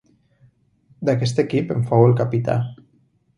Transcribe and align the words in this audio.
D'aquest 1.09 1.41
equip 1.43 1.75
en 1.77 1.85
fou 1.91 2.07
el 2.07 2.17
capità. 2.23 2.57